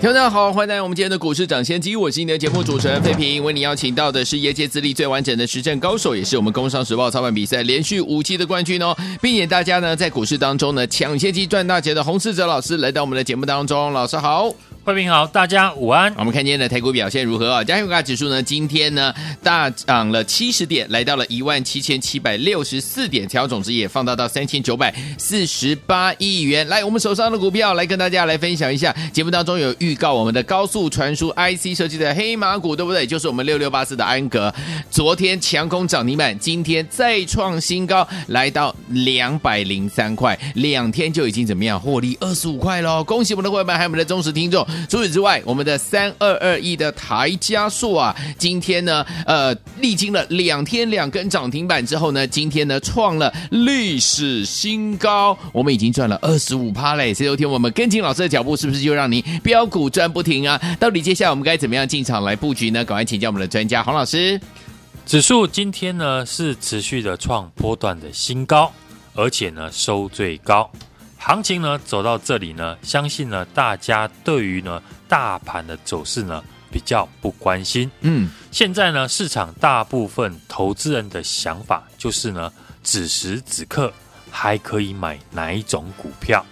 [0.00, 14.50] 听众好，欢迎来到我们今天的股市抢先机，我是你的节目主持人费平，为你邀请到的是业界资历最完整的实战高手，也是我们工商时报操盘比赛连续五期的冠军哦，并且大家呢在股市当中呢抢先机赚大钱的洪世哲老师来到我们的节目当中，老师好。
[14.82, 16.12] 各位好，大家午安。
[16.16, 17.62] 我们看今天的台股表现如何啊？
[17.62, 26.66] 加权股价指数呢，今天呢大涨了七十点，来到了一万七千七百六十四点，成交总值也放大到三千九百四十八亿元。
[26.66, 28.92] 来，我们手上的股票来跟大家来分享一下。
[29.12, 33.06] 节目当中有预告我们的高速传输 IC 设计的黑马股，对不对？
[33.06, 34.52] 就是我们六六八四的安格，
[34.90, 43.04] 昨天强攻涨停板，今天再创新高，来到两百零三块，两天就已经怎么样获利二十五块喽！
[43.04, 44.66] 恭喜我们的会员们，还有我们的忠实听众。
[44.88, 57.14] 除此之外，我们的三二二一的台加速啊，今天呢，呃，历经了两天两根涨停板之后呢，今天呢创了历史新高，我们已经赚了二十五趴嘞！
[57.14, 60.60] 所以昨天我们跟紧老师的脚步，是不是就让你飙股赚不停啊？
[60.78, 62.84] 到底接下来我们该怎么样进场来布局呢？
[62.84, 64.40] 赶快请教我们的专家黄老师。
[65.06, 68.72] 指数今天呢是持续的创波段的新高，
[69.14, 70.70] 而且呢收最高。
[71.22, 77.88] 行情呢走到这里呢，相信呢大家对于呢大盘的走势呢比较不关心。
[78.00, 82.50] 嗯，现在呢市场大部分投资人的想法就是呢，
[82.82, 83.92] 此时此刻
[84.30, 86.44] 还可以买哪一种股票？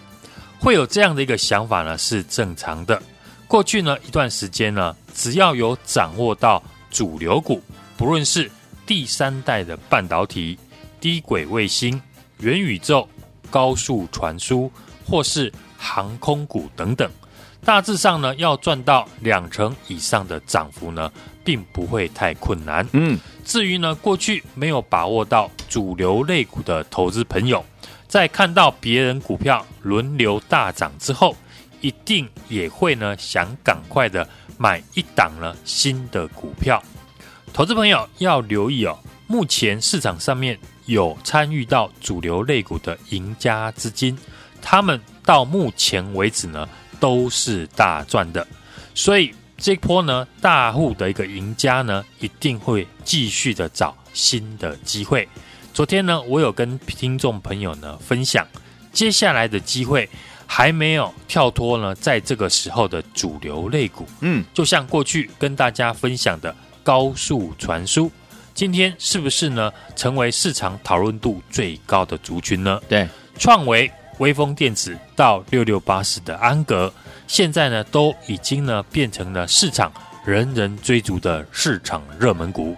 [0.60, 3.02] 会有这样的一个想法呢是正常的。
[3.46, 7.62] 过去呢一段时间呢，只要有掌握到主流股，
[7.96, 8.50] 不论是
[8.86, 10.58] 第三代的半导体、
[11.00, 12.00] 低轨卫星、
[12.40, 13.08] 元宇宙。
[13.50, 14.70] 高速传输
[15.04, 17.10] 或是航空股等等，
[17.64, 21.10] 大致上呢，要赚到两成以上的涨幅呢，
[21.44, 22.86] 并不会太困难。
[22.92, 27.64] 嗯，至于呢，过去没有把握到主流类股的投资朋友，
[28.06, 31.36] 在看到别人股票轮流大涨之后，
[31.80, 34.28] 一定也会呢想赶快的
[34.58, 36.82] 买一档呢新的股票。
[37.52, 40.58] 投资朋友要留意哦，目前市场上面。
[40.88, 44.16] 有参与到主流类股的赢家资金，
[44.62, 46.66] 他们到目前为止呢
[46.98, 48.46] 都是大赚的，
[48.94, 55.28] 所以这波呢大户的一个赢家呢一定会继续的找新的机会。
[55.74, 58.48] 昨天呢我有跟听众朋友呢分享，
[58.90, 60.08] 接下来的机会
[60.46, 68.10] 还没有跳脱呢，在这个时候的主流类股，嗯，就像过去跟大家分享的高速传输。
[68.58, 69.72] 今天是不是呢？
[69.94, 72.80] 成为市场讨论度最高的族群呢？
[72.88, 73.08] 对，
[73.38, 73.88] 创维、
[74.18, 76.92] 微风电子到六六八四的安格，
[77.28, 79.92] 现在呢都已经呢变成了市场
[80.24, 82.76] 人人追逐的市场热门股。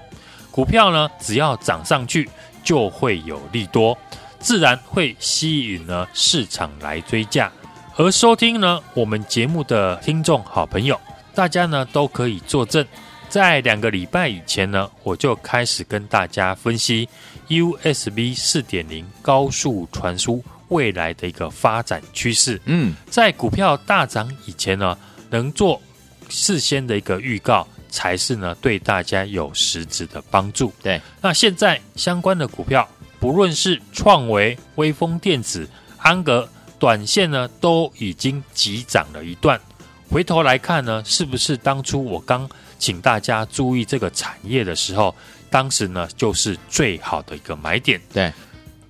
[0.51, 2.29] 股票呢只要涨上去，
[2.63, 3.97] 就会有利多，
[4.39, 7.51] 自然会吸引呢市场来追价。
[7.97, 11.01] 而收听呢我们节目的听众好朋友，
[11.35, 12.87] 大家呢都可以作证。
[13.31, 17.09] 在两个礼拜以前呢，我就开始跟大家分析
[17.49, 22.61] USB 四点零高速传输未来的一个发展趋势。
[22.65, 24.99] 嗯，在股票大涨以前呢，
[25.31, 25.81] 能做
[26.29, 30.73] 事先的一个预告，才是呢对大家有实质的帮助。
[30.83, 32.89] 对，那现在相关的股票，
[33.21, 35.69] 不论是创维、微风电子、
[35.99, 36.49] 安格，
[36.81, 39.61] 短线呢都已经急涨了一段。
[40.11, 42.49] 回头来看呢，是不是当初我刚
[42.81, 45.15] 请大家注意这个产业的时候，
[45.49, 48.01] 当时呢就是最好的一个买点。
[48.13, 48.33] 对，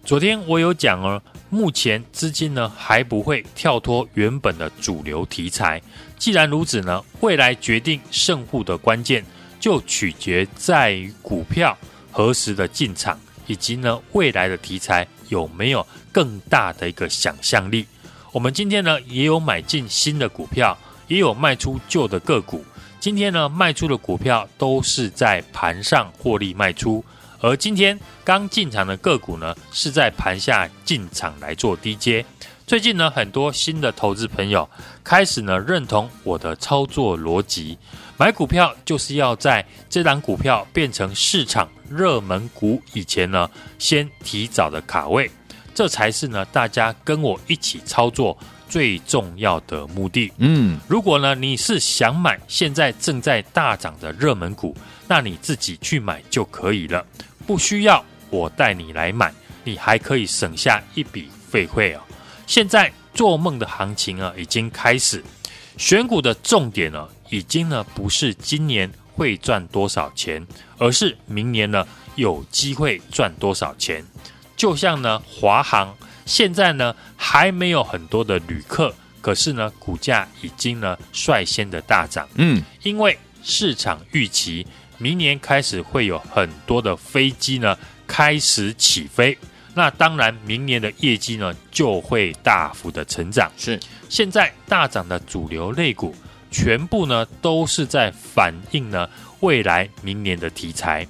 [0.03, 1.21] 昨天我有讲哦，
[1.51, 5.81] 目前资金呢还不会跳脱原本的主流题材。
[6.17, 9.23] 既然如此呢，未来决定胜负的关键
[9.61, 11.77] 就取决在于股票
[12.11, 17.85] 何时的进场，以及呢未来的题材有没有更大的一个想象力。
[18.33, 20.79] 我们今天呢也有买进新的股票，
[21.11, 22.65] 也有卖出旧的个股。
[23.01, 27.05] 今天呢，卖出的股票都是在盘上获利卖出，
[27.41, 32.25] 而今天刚进场的个股呢，是在盘下进场来做低接。
[32.67, 34.69] 最近呢，很多新的投资朋友
[35.03, 37.77] 开始呢认同我的操作逻辑，
[38.17, 45.29] 买股票就是要在这档股票变成市场热门股以前呢，先提早的卡位，
[45.75, 48.39] 这才是呢大家跟我一起操作。
[48.71, 54.77] 最重要的目的，嗯，如果呢你是想买现在正在大涨的热门股，
[55.09, 57.05] 那你自己去买就可以了，
[57.45, 59.35] 不需要我带你来买，
[59.65, 62.01] 你还可以省下一笔费会哦。
[62.47, 65.21] 现在做梦的行情啊，已经开始，
[65.77, 70.47] 选股的重点呢，已经呢不是今年会赚多少钱，
[70.79, 71.85] 而是明年呢
[72.15, 74.05] 有机会赚多少钱。
[74.57, 75.93] 就像呢华航，
[76.31, 82.29] 现在呢还没有很多的旅客，可是呢股价已经呢率先的大涨。
[82.37, 84.65] 嗯，因为市场预期
[84.97, 89.37] 明年开始会有很多的飞机呢开始起飞。
[89.75, 93.51] 那当然，明年的业绩呢就会大幅的成长。
[93.57, 96.15] 是，现在大涨的主流类股，
[96.53, 99.09] 全部呢都是在反映呢
[99.41, 101.05] 未来明年的题材，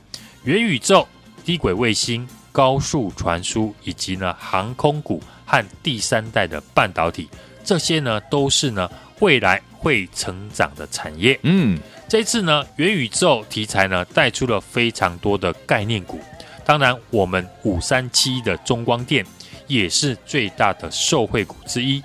[0.44, 1.06] 元宇宙、
[1.44, 2.26] 低轨卫星、
[2.60, 7.26] 高速传输，以及呢航空股和第三代的半导体，
[7.64, 8.86] 这些呢都是呢
[9.20, 11.40] 未来会成长的产业。
[11.42, 16.20] 嗯，这次呢元宇宙题材呢带出了非常多的概念股。
[16.62, 19.24] 当然，我们五三七的中光电
[19.66, 22.02] 也是最大的受惠股之一。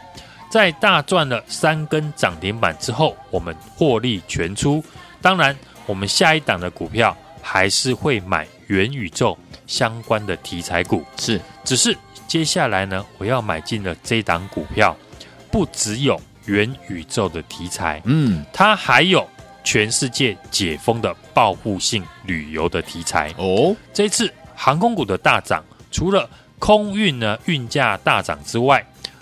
[0.50, 4.82] 在大赚了三根涨停板之后，我们获利全出。
[5.22, 5.54] 当然，
[5.86, 11.04] 我们下一档的股票还是会买元宇宙相关的题材股。
[11.18, 11.98] 是，只是
[12.28, 14.96] 接下来呢，我要买进了这档股票，
[15.52, 19.28] 不只有元宇宙的题材，嗯，它还有
[19.64, 23.76] 全世界解封的报复性旅游的题材哦。
[23.94, 24.32] 这次。
[24.58, 26.30] 航空股的大涨，除了
[26.60, 28.82] 空运呢运价大涨之外，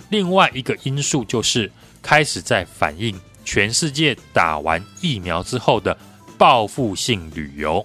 [0.09, 1.71] 另外一个因素就是
[2.03, 5.97] 开始在反映全世界打完疫苗之后的
[6.37, 7.83] 报复性旅游。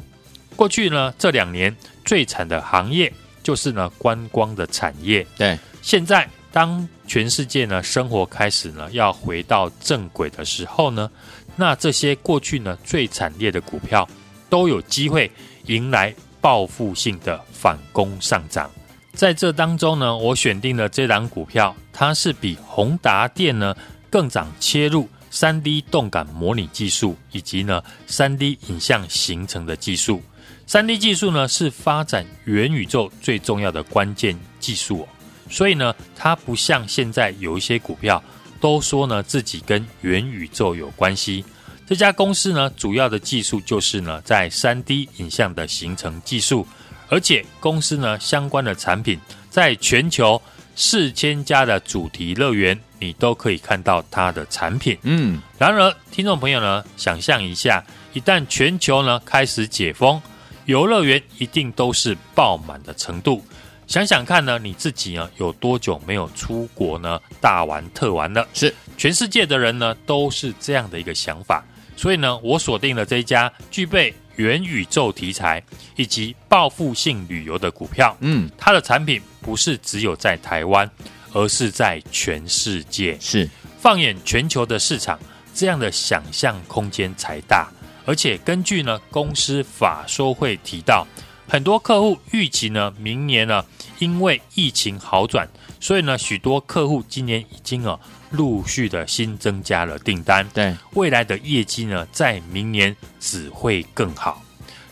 [0.56, 1.75] 过去呢这两年
[2.08, 3.12] 最惨的行业
[3.43, 5.25] 就是呢观光的产业。
[5.37, 11.10] 对，现在当全世界呢生活开始呢要回到正轨的时候呢，
[11.55, 14.08] 那这些过去呢最惨烈的股票
[14.49, 15.31] 都有机会
[15.66, 16.14] 迎来。
[16.40, 18.70] 报复性的反攻上涨，
[19.12, 23.75] 在这当中呢，我选定了这档股票，它是比宏达电呢
[24.08, 30.22] 更早切入三 D 动感模拟技术以及呢三 D 影像形成的技术。
[30.69, 35.09] 3D 技术呢是发展元宇宙最重要的关键技术哦，
[35.50, 38.23] 所以呢，它不像现在有一些股票
[38.61, 41.45] 都说呢自己跟元宇宙有关系。
[41.87, 46.67] 这家公司呢，主要的技术就是呢，在三 D 影像的形成技术，
[47.09, 49.19] 而且公司呢相关的产品，
[49.49, 50.41] 在全球
[50.77, 54.99] 四千家的主题乐园，你都可以看到它的产品。
[55.03, 60.21] 嗯，然而，听众朋友呢，想象一下，一旦全球呢开始解封，
[60.69, 63.43] 游乐园一定都是爆满的程度。
[63.87, 67.19] 想想看呢，你自己呢有多久没有出国呢？
[67.41, 68.47] 大玩特玩了？
[68.53, 71.65] 是，全世界的人呢都是这样的一个想法。
[71.97, 75.62] 所以呢，我锁定了这一家具备元宇宙题材
[75.97, 78.14] 以及报复性旅游的股票。
[78.21, 80.88] 嗯，它的产品不是只有在台湾，
[81.32, 83.17] 而是在全世界。
[83.19, 83.49] 是，
[83.79, 85.19] 放眼全球的市场，
[85.55, 87.73] 这样的想象空间才大。
[88.08, 91.06] 而且根据呢公司法说会提到，
[91.46, 93.62] 很多客户预期呢明年呢
[93.99, 95.46] 因为疫情好转，
[95.78, 98.00] 所以呢许多客户今年已经啊。
[98.31, 104.43] 陆续的新增加了订单，对未来的业绩呢，在明年只会更好。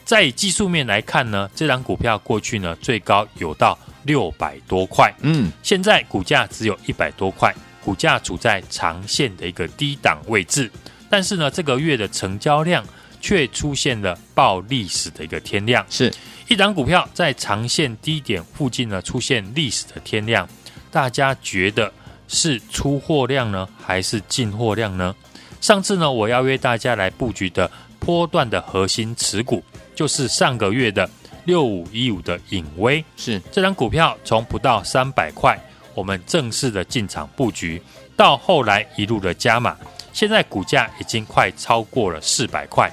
[0.06, 10.70] 在以技术面来看呢，这档股票过去呢最高有到六百多块，嗯，现在股价只有一百多块，股价处在长线的一个低档位置。
[11.10, 12.82] 但是呢，这个月的成交量
[13.26, 16.14] 却出现了报历史的一个天量，是
[16.46, 20.48] 一档股票在长线低点附近呢出现历史的天量，
[20.92, 21.92] 大家觉得？
[22.28, 25.12] 是出货量呢，还是进货量呢？
[25.60, 27.68] 上次呢，我邀约大家来布局的
[27.98, 29.60] 波段的核心持股，
[29.94, 31.08] 就是上个月的
[31.44, 33.04] 六五一五的影威。
[33.16, 35.56] 是这张股票从不到三百块，
[35.94, 37.82] 我们正式的进场布局，
[38.16, 39.76] 到后来一路的加码，
[40.12, 42.92] 现在股价已经快超过了四百块。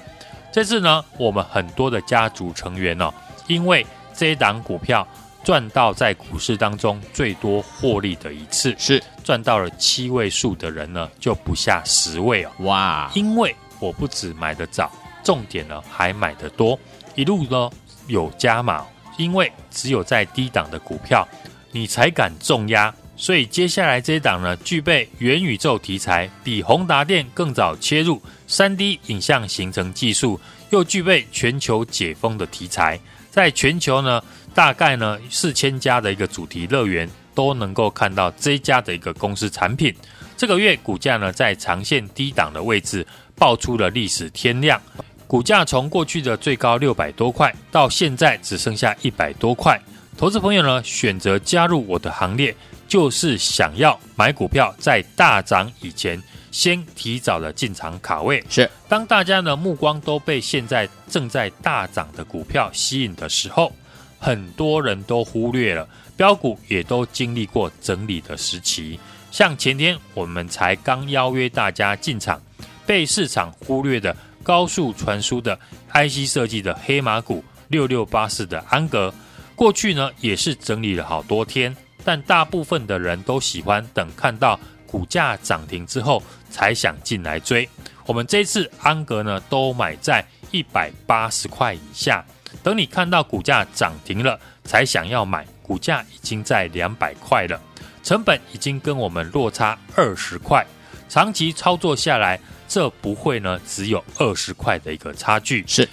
[0.54, 3.12] 这次呢，我们很多的家族成员哦，
[3.48, 5.06] 因为这一档股票。
[5.44, 12.52] 赚到在股市当中最多获利的一次，是赚到了七位数的人呢，就不下十位哦。
[12.60, 13.12] 哇！
[13.14, 14.90] 因为我不止买得早，
[15.22, 16.80] 重点呢还买得多，
[17.14, 17.70] 一路呢
[18.08, 18.86] 有加码。
[19.18, 21.28] 因为只有在低档的股票，
[21.72, 22.96] 你才敢重压。
[23.16, 30.40] 所以接下来这一档呢，具备元宇宙题材，比宏达电更早切入 3D 影像形成技术，
[30.72, 34.22] 又具备全球解封的题材，在全球呢。
[34.56, 39.92] 大概呢，四千家的一个主题乐园都能够看到这家的一个公司产品。
[40.38, 43.04] 这个月股价呢，在长线低档的位置
[43.36, 44.80] 爆出了历史天量，
[45.26, 49.82] 股价从过去的最高六百多块，到现在只剩下一百多块，
[50.16, 52.56] 投资朋友呢选择加入我的行列，
[52.94, 56.22] 就是想要买股票在大涨以前，
[56.52, 58.44] 先提早的进场卡位。
[58.48, 63.74] 是，当大家的目光都被现在正在大涨的股票吸引的时候，
[64.20, 69.00] 很多人都忽略了标股也都经历过整理的时期。
[69.32, 72.40] 像前天我们才刚邀约大家进场，
[72.86, 75.60] 被市场忽略的高速传输的
[75.92, 79.12] IC 设计的黑马股六六八四的安格，
[79.56, 87.68] 过去呢也是整理了好多天，但大部分的人都喜欢等看到股价涨停之后才想进来追。
[88.06, 92.24] 我们这次安格呢都买在一百八十块以下，
[92.62, 97.60] 等你看到股价涨停了才想要买，股价已经在两百块了。
[98.04, 100.66] 成本已经跟我们落差二十块，
[101.08, 105.64] 长期操作下来，这不会呢只有二十块的一个差距。
[105.66, 105.88] 是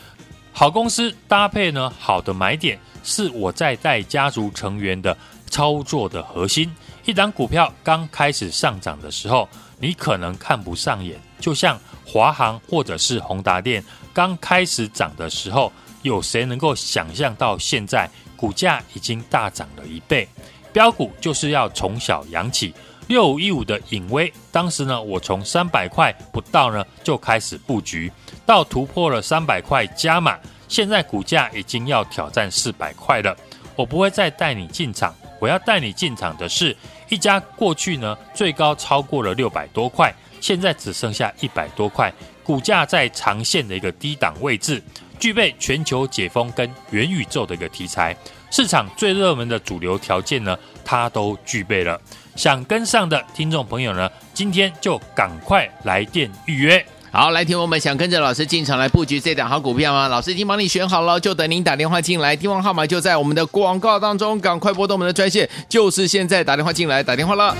[0.53, 5.17] 好公司搭配呢好的买点，是我在带家族成员的
[5.51, 6.73] 操作的核心。
[7.05, 20.29] 一档股票刚开始上涨的时候，你可能看不上眼，就像华航或者是宏达电刚开始涨的时候，有谁能够想象到现在股价已经大涨了一倍？
[20.73, 22.73] 标股就是要从小养起。
[23.09, 28.13] 六五一五的颖威，当时呢，我从三百块不到呢就开始布局，
[28.47, 30.39] 到突破了三百块加码，
[30.69, 33.37] 现在股价已经要挑战四百块了。
[33.75, 36.77] 我不会再带你进场，我要带你进场的是
[37.09, 42.13] 一家过去呢最高超过了六百多块，现在只剩下一百多块，
[42.45, 44.81] 股价在长线的一个低档位置，
[45.19, 48.17] 具备全球解封跟元宇宙的一个题材。
[48.51, 52.01] 市场最热门的主流条件呢，它都具备了。
[52.37, 56.85] 想跟上的听众朋友呢，今天就赶快来电预约。
[57.13, 60.07] 好，来听我们想跟着老师进场来布局这档好股票吗？
[60.07, 62.37] 老师已经帮你选好了，就等您打电话进来。
[62.37, 67.57] 电话号码就在我们的广告当中，赶快拨动我们的专线，就是现在打电话进来，打电话了。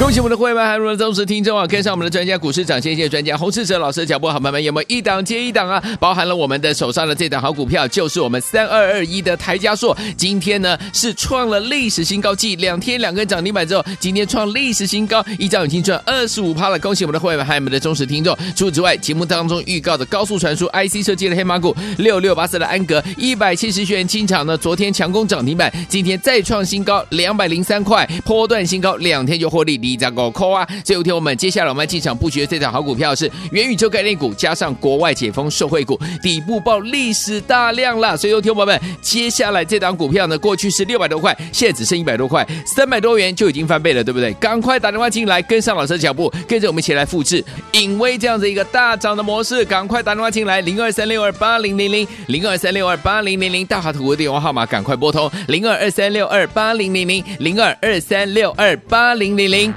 [0.00, 1.66] 恭喜我们的会员们，还有我们的忠实听众啊！
[1.66, 5.78] 跟上我们的专家股市涨先机专家洪世哲老师的脚步，好朋友们有没有一档接一档啊？
[6.00, 16.78] 包含了我们的手上的这档好股票，就是我们三二二一的台加硕，今天呢是创了历史新高，继两天两根涨停板之后，今天创历史新高，一张已经赚二十五趴了。
[16.78, 18.34] 恭喜我们的会员们，还有我们的忠实听众。
[18.56, 29.89] 除此之外，节目当中预告的高速传输 IC 设计的黑马股六六八四的安格，一百七十元进场呢，昨天强攻涨停板，今天再创新高两百零三块，波段新高，两天就获利。
[29.92, 30.66] 一张高扣啊！
[30.84, 38.16] 所以有天我们接下来我们要进场布局的这档好股票是元宇宙概念股，加上国外解封受惠股，底部爆历史大量了。
[38.16, 44.32] 所以有天我们接下来这档股票呢，过去是六百多块，现在只剩一百多块，三百多元就已经翻倍了，对不对？
[44.34, 49.64] 赶快打电话进来，跟上老师的脚步，跟着我们一起来复制颖威这样子一个大涨的模式。
[49.64, 59.72] 赶快打电话进来，零二三六二八零零零零二三六二八零零零，大华图的电话号码赶快拨通零二二三六二八零零零零二二三六二八零零零。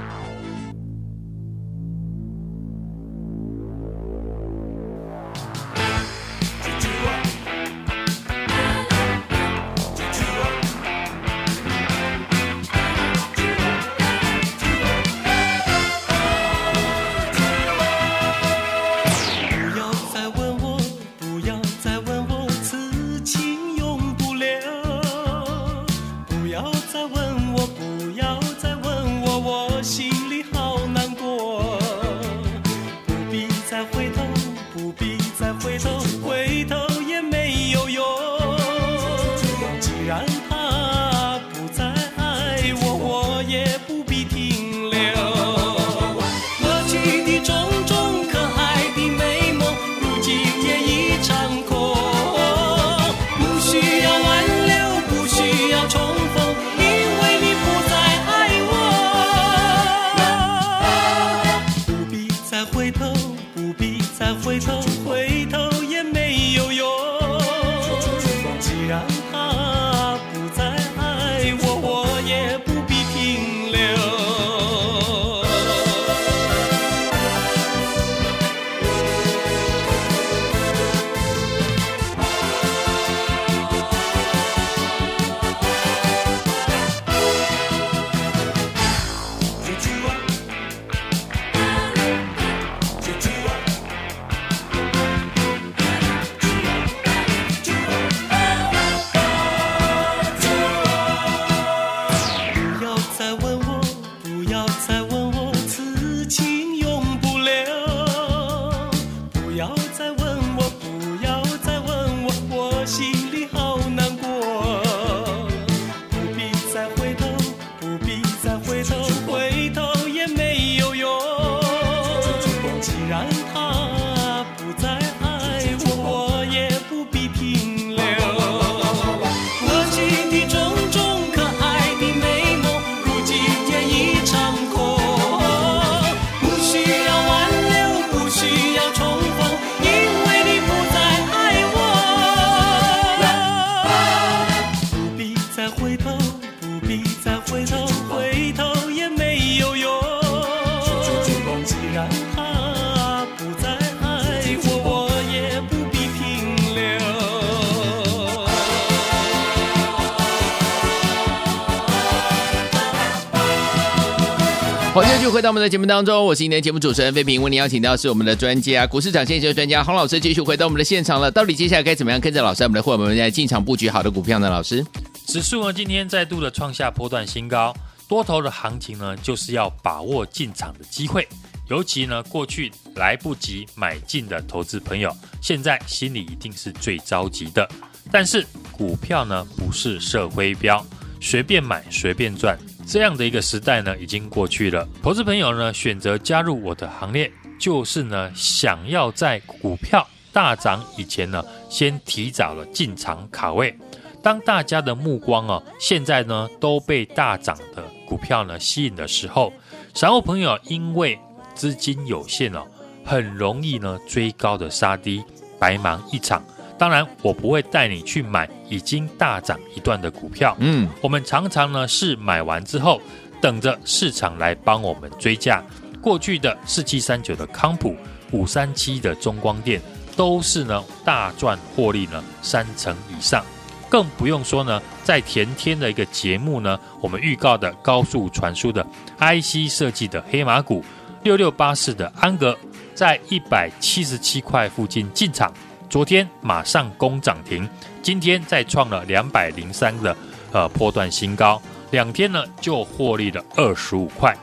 [165.24, 171.30] 续回到我们的节目当中，我是今天节目主持人费平，为您邀请到是我们的专家，股市涨先机专家洪老师，继续回到我们的现场了。
[171.30, 174.50] 到底接下来该怎么样跟着老师，我们的伙伴们来进场布局好的股票呢？
[174.50, 174.84] 老师，
[175.26, 177.74] 指数呢今天再度的创下波段新高，
[178.06, 181.26] 多头的行情呢就是要把握进场的机会，
[181.70, 187.66] 尤其呢过去来不及买进的投资朋友，现在心里一定是最着急的。
[188.12, 190.84] 但是股票呢不是社会标，
[191.18, 192.58] 随便买随便赚。
[192.86, 194.86] 这样的一个时代呢，已经过去了。
[195.02, 203.76] 投资朋友呢，选择加入我的行列，就是呢，想要在股票大涨以前呢，先提早了进场卡位。
[204.22, 209.52] 当大家的目光哦，现在呢都被大涨的股票呢吸引的时候，
[209.92, 211.18] 散户朋友因为
[211.54, 212.66] 资金有限哦，
[213.04, 215.22] 很容易呢追高的杀低，
[215.58, 216.42] 白忙一场。
[216.76, 220.56] 当然，我不会带你去买已经大涨一段的股票。
[220.58, 223.00] 嗯，我们常常呢是买完之后，
[223.40, 225.62] 等着市场来帮我们追价。
[226.00, 227.96] 过去的四七三九的康普、
[228.32, 229.80] 五三七的中光电，
[230.16, 233.44] 都是呢大赚获利呢三成以上。
[233.88, 238.84] 更不用说呢，在前天的一个节目呢，我们预告的高速传输的
[239.18, 240.84] IC 设计的黑马股
[241.22, 242.58] 六六八四的安格，
[242.94, 245.52] 在一百七十七块附近进场。
[245.94, 247.70] 昨天马上攻涨停，
[248.02, 250.16] 今天再创了两百零三的
[250.50, 254.36] 呃波段新高，两天呢就获利了二十五块，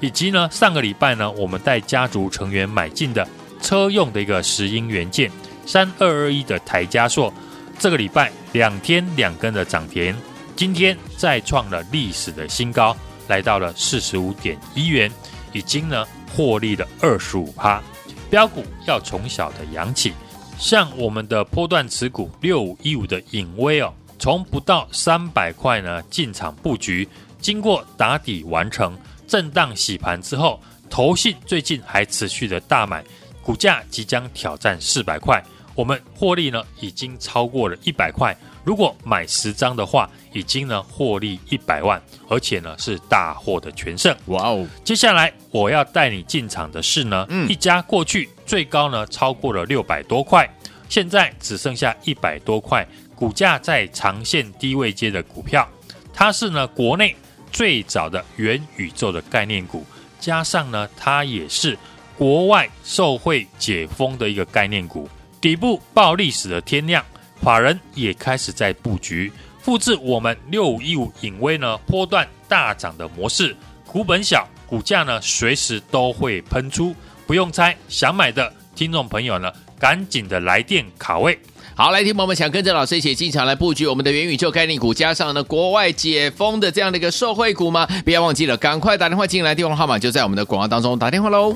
[0.00, 3.24] 以及呢上个礼拜呢我们带家族成员买进的
[3.62, 5.30] 车用的一个石英元件
[5.64, 7.32] 三二二一的台加硕，
[7.78, 10.12] 这个礼拜两天两根的涨停，
[10.56, 12.96] 今天再创了历史的新高，
[13.28, 15.08] 来到了四十五点一元，
[15.52, 17.80] 已经呢获利了二十五趴，
[18.28, 20.12] 标股要从小的养起。
[20.58, 27.08] 像我们的波段持股六五一五的影威哦，从不到三百块呢进场布局，
[27.40, 33.04] 经过打底完成震荡洗盘之后，投信最近还持续的大买，
[33.42, 35.42] 股价即将挑战四百块，
[35.74, 38.36] 我们获利呢已经超过了一百块。
[38.66, 44.14] 如果买十张的话，已经呢获利一百万，而且呢是大获的全胜。
[44.26, 44.66] 哇哦！
[44.82, 50.52] 接下来我要带你进场的是呢，嗯、一家过去最高呢超过了六百多块，
[50.88, 55.68] 现在只剩下一百多块，股价在长线低位阶的股票，
[56.12, 57.14] 它是呢国内
[57.52, 59.86] 最早的元宇宙的概念股，
[60.18, 61.78] 加上呢它也是
[62.18, 65.08] 国外受惠解封的一个概念股，
[65.40, 67.04] 底部爆历史的天量。
[67.42, 73.54] 法人也开始在布局，复制我们六五一五影威呢波段大涨的模式，
[73.86, 76.94] 股本小，股价呢随时都会喷出，
[77.26, 81.38] 不用猜，想买的听众朋友呢，赶紧的来电卡位。
[81.74, 87.86] 好，来听朋友们想跟着老师一起进场来布局我们的元宇宙概念股，加上呢国外解封的这样的一个受惠股吗？
[88.02, 91.54] 不要忘记了，赶快打电话进来，电话号码就在我们的广告当中，打电话喽。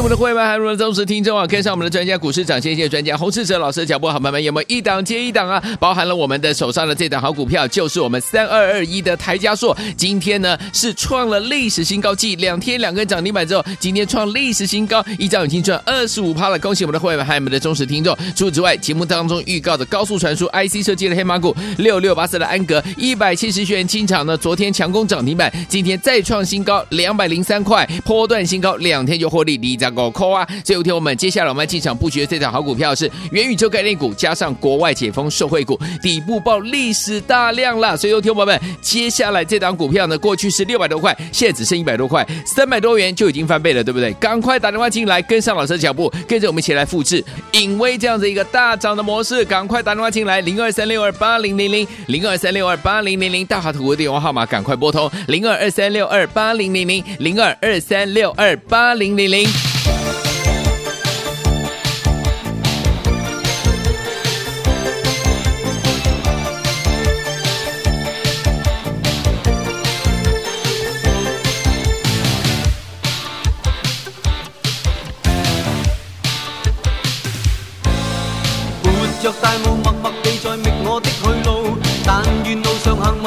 [0.00, 5.62] 我们的会员们还有我们的忠实听众啊，跟上我们的专家股市涨先机专家洪世哲老师的脚步，好朋友们有没有一档接一档啊？
[5.78, 16.58] 包含了我们的手上的这档好股票，就是我们三二二一的台加硕，今天呢是创了历史新高，继两天两根涨停板之后，今天创历史新高，一张已经赚二十五趴了。
[16.58, 18.14] 恭喜我们的会员们还有我们的忠实听众。
[18.36, 29.94] 除此之外，节目当中预告的高速传输 IC 设计的黑马股六六八四的安格一百七十元进场呢，昨天强攻涨停板，今天再创新高两百零三块，波段新高，两天就获利离涨。
[29.94, 30.46] 高啊！
[30.64, 37.96] 所以有天我们接下来我们要进场布局的这档好股票是元宇宙概念股，加上国外解封受惠股，底部爆历史大量了。
[37.96, 44.12] 所以有天我们接下来这档股票呢，过去是六百多块，现在只剩一百多块，三百多元就已经翻倍了，对不对？
[44.14, 49.44] 赶快打电话进来，跟上老师的脚步，跟着我们一起来复制颖威这样子一个大涨的模式。
[49.44, 59.73] 赶快打电话进来，零二三六二八零零零零二三六二八零零零，大华图的电话号码赶快拨通零二二三六二八零零零零二二三六二八零零零。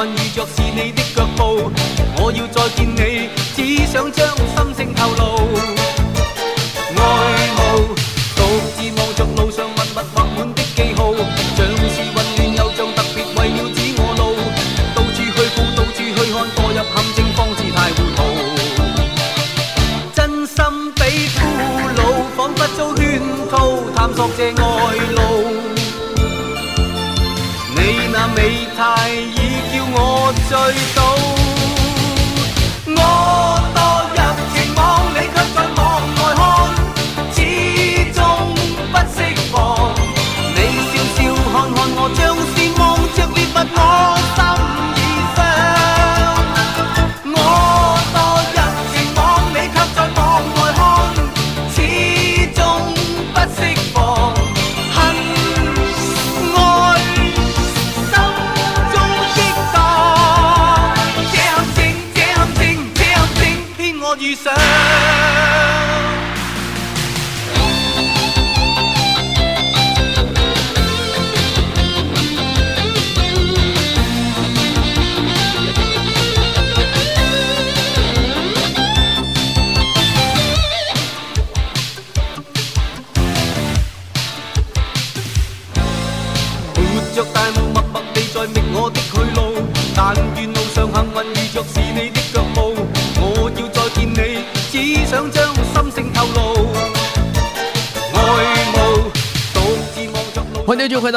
[0.06, 1.72] 运遇着是你的脚步。
[2.20, 5.77] 我要再见你，只想将心声透露。
[64.28, 64.77] 继续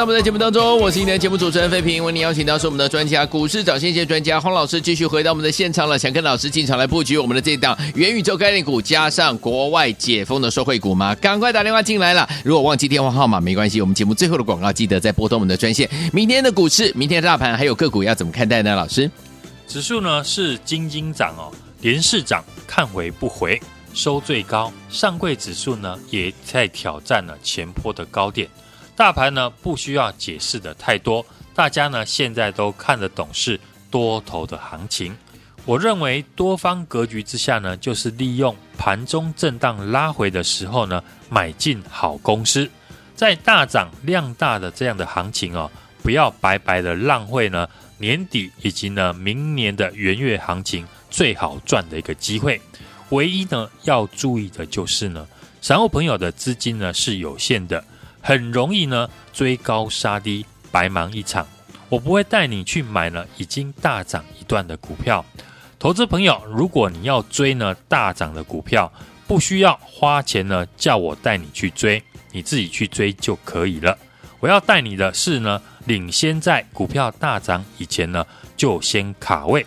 [0.01, 5.95] 到我们的节目当中，我是今天的节目主持人费平，为您邀请到是我们的专家股市涨先机专家黄老师，继续回到我们的现场了。
[5.95, 11.13] 想跟老师进场来布局我们的这档元宇宙概念股，加上国外解封的受惠股吗？
[11.21, 12.27] 赶快打电话进来了。
[12.43, 15.87] 如果忘记电话号码没关系，我们节目最后的广告记得再拨通我们的专线。
[16.11, 18.75] 明天的股市，明天的大盘还有个股要怎么看待呢？
[18.75, 19.07] 老师，
[19.67, 23.61] 指数呢是金金涨哦，连市涨，看回不回，
[23.93, 24.73] 收最高。
[24.89, 28.49] 上柜指数呢也在挑战了前波的高点。
[29.01, 33.59] 大盘呢不需要解释的太多，大家呢现在都看得懂是
[33.89, 35.17] 多头的行情。
[35.65, 42.69] 我认为多方格局之下呢，就是利用盘中震荡拉回的时候呢，买进好公司。
[43.15, 45.71] 在大涨量大的这样的行情哦，
[46.03, 52.61] 不要白白的浪费呢年底以及呢明年的元月行情最好赚的一个机会。
[53.09, 55.27] 唯一呢要注意的就是呢，
[55.59, 57.83] 散户朋友的资金呢是有限的。
[58.21, 61.45] 很容易呢，追高杀低，白忙一场。
[61.89, 65.25] 我不会带你去买呢已经大涨一段的股票。
[65.77, 68.91] 投资朋友，如果你要追呢大涨的股票，
[69.27, 73.97] 不需要花钱呢叫我带你去追，你自己去追就可以了。
[74.39, 79.65] 我要带你的是呢，领先在股票大涨以前呢就先卡位。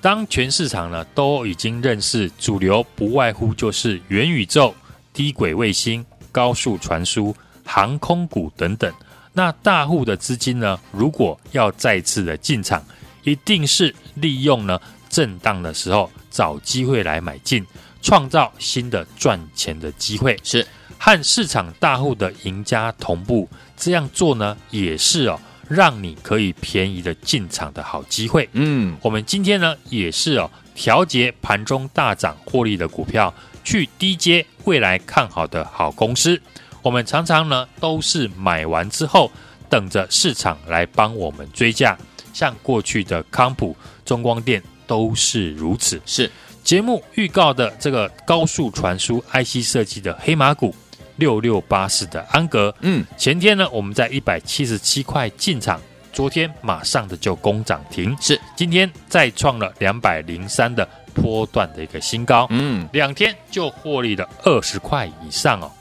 [0.00, 4.74] 当全市场呢都已经认识主流，不外乎就是元宇宙、
[5.12, 7.36] 低轨卫星、高速传输。
[7.64, 8.92] 航空股等等，
[9.32, 10.78] 那大户的资金呢？
[10.92, 12.82] 如果要再次的进场，
[13.22, 17.64] 一定是利用呢震荡的时候找机会来买进，
[18.02, 20.38] 创造新的赚钱的机会。
[20.42, 20.66] 是
[20.98, 28.48] 和市场大户的赢家同步，这样做呢，也是哦，让你可以便宜的进场的好机会。
[28.52, 33.32] 嗯，我们今天呢，也是哦，调节盘中大涨获利的股票，
[33.64, 36.40] 去低接未来看好的好公司。
[36.82, 39.30] 我们常常呢都是买完之后
[39.68, 41.96] 等着市场来帮我们追价，
[42.32, 46.00] 像过去的康普、中光电都是如此。
[46.06, 46.30] 是。
[46.62, 50.74] 节目预告的这个高速传输 IC 设计的黑马股
[51.16, 55.80] 六六八四的安格，嗯，前天呢我们在一百七十七块进场，
[56.12, 58.38] 昨天马上的就攻涨停，是。
[58.54, 65.72] 今天再创了两百零三的波段的一个新高，嗯，两天就获利了二十块以上哦。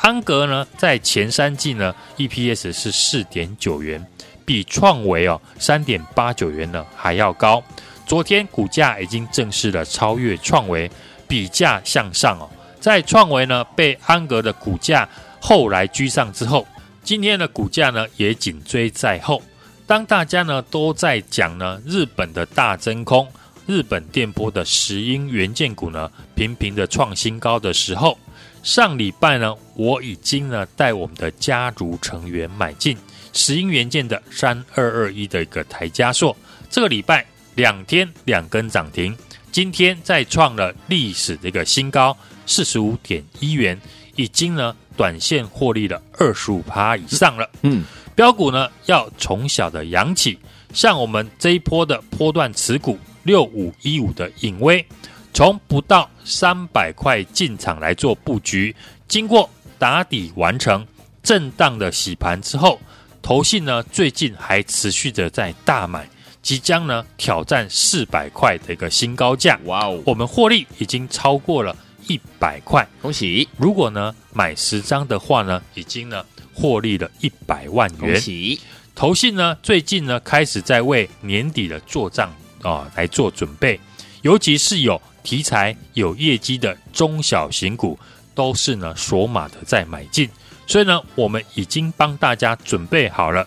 [0.00, 4.02] 安格呢，在前三季呢，EPS 是四点九元，
[4.42, 7.62] 比创维哦三点八九元呢还要高。
[8.06, 10.90] 昨天股价已经正式的超越创维，
[11.26, 12.48] 比价向上哦。
[12.80, 15.06] 在创维呢被安格的股价
[15.40, 16.66] 后来居上之后，
[17.02, 19.42] 今天的股价呢也紧追在后。
[19.86, 23.28] 当大家呢都在讲呢日本的大真空、
[23.66, 28.18] 日本电波的石英元件股呢频频的创新高的时候。
[28.62, 32.96] 上礼拜呢，我已经呢带我们的家族成员买进
[33.32, 36.36] 石英元件的三二二一的一个台加硕，
[36.68, 39.16] 这个礼拜两天两根涨停，
[39.50, 42.16] 今天再创了历史的一个新高，
[42.46, 43.80] 四十五点一元，
[44.16, 47.48] 已经呢短线获利了二十五趴以上了。
[47.62, 50.38] 嗯，标股呢要从小的养起，
[50.74, 54.84] 像我们这一波的波段持股六五一五的影威。
[55.32, 58.74] 从不到三百块进场来做布局，
[59.06, 60.86] 经过打底完成
[61.22, 62.80] 震荡的洗盘之后，
[63.22, 66.08] 投信呢最近还持续的在大买，
[66.42, 69.58] 即将呢挑战四百块的一个新高价。
[69.64, 71.76] 哇哦，我们获利已经超过了
[72.08, 72.86] 一百块。
[73.00, 73.48] 恭喜！
[73.56, 78.14] 如果呢买十张的话呢，已经呢获利了一百万元。
[78.14, 78.60] 恭喜！
[78.94, 83.78] 投信呢最近呢开始在为年底的做账啊来做准备，
[84.22, 87.98] 尤其是有题材、有业绩的中小型股，
[88.34, 90.28] 都是呢锁码的在买进。
[90.66, 93.46] 所以呢，我们已经帮大家准备好了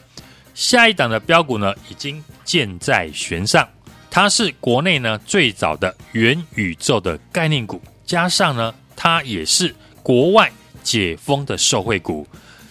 [0.54, 3.68] 下一档的标股呢，已经箭在弦上。
[4.10, 10.52] 它是国内呢最早的元宇宙的概念股，加上呢，它也是国外
[10.84, 12.28] 解封的受惠股，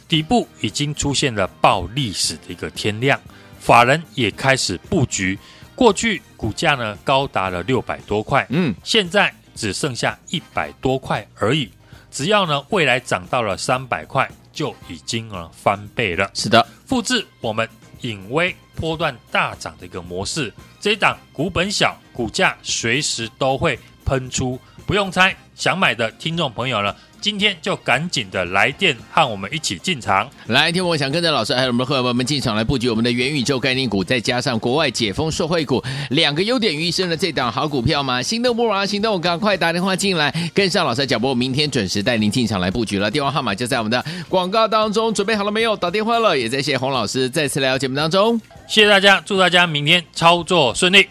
[0.09, 3.19] 底部已经出现了爆历史的一个天量，
[3.59, 5.39] 法人也开始布局。
[5.81, 11.71] 过去股价呢高达了六百多块，嗯，现在只剩下一百多块而已。
[12.11, 14.31] 只要呢未来涨到了三百块。
[14.53, 16.29] 就已经呃翻倍了。
[16.35, 17.67] 是的，复制我们
[18.01, 30.29] 隐微波段大涨的一个模式，这一档股本小，股价随时都会喷出，不用猜，想买的听众朋友呢，今天就赶紧的来电和我们一起进场。
[30.47, 38.23] 来，听我想跟着老师还有我们的伙伴们进场来布局我们的元宇宙概念股，再加上国外解封受惠股，两个优点于一身的这档好股票吗？
[38.23, 43.11] 心动不如行动，赶快打电话进来，跟上老师的脚步，明天准时带您进场来布局了。
[43.11, 45.77] 电话号码就在我们的广告当中，准备好了没有？
[45.77, 51.09] 打电话了，也在谢谢洪老师再次来到节目当中，谢谢大家，祝大家明天操作顺利。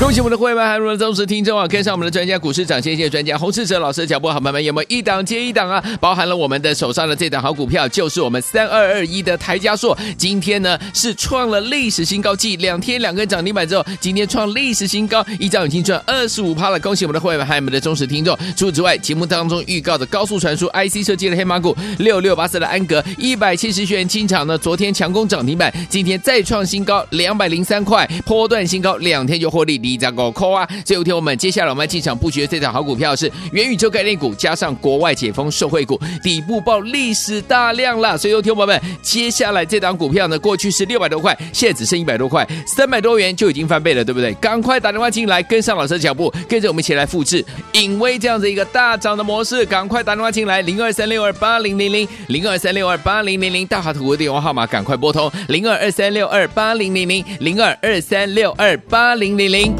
[0.00, 1.68] 恭喜我们的会员们，还有我们的忠实听众啊！
[1.68, 5.84] 跟上我们的专家股市涨谢谢专家洪世哲老师的脚步，好朋友们有没有一档接一档啊？
[6.00, 16.80] 包含了我们的手上的这档好股票，就是我们三二二一的台嘉硕，今天呢是创了历史新高，继两天两根涨停板之后，今天创历史新高，一张已经赚二十五趴了。
[16.80, 18.34] 恭喜我们的会员们，还有我们的忠实听众。
[18.56, 30.00] 除此之外，节目当中预告的高速传输 IC 设计的黑马股六六八四的安格一百七十元清场呢，昨天强攻涨停板，今天再创新高两百零三块，波段新高，两天就获利离。
[30.00, 30.66] 加高扣啊！
[30.86, 38.16] 所以有天我们接下来我们要进场布局的这档好股票是元宇宙概念股，加上国外解封受惠股，底部爆历史大量了。
[38.16, 44.32] 所以有天我们接下来这档股票呢，过去是六百多块，现在只剩一百多块，三百多元就已经翻倍了，对不对？
[44.40, 49.66] 赶快打电话进来，跟上老师的脚步，跟着我们一起来复制颖威这样子一个大涨的模式。
[49.66, 59.79] 赶快打电话进来，零二三六二八零零零零二三六二八零零零大华图的电话号码，赶快拨通零二二三六二八零零零零二二三六二八零零零。